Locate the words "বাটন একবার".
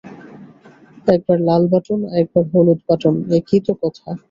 1.67-2.43